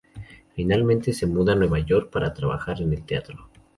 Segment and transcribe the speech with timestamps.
[0.55, 3.49] Finalmente, se muda a Nueva York, para trabajar en el teatro.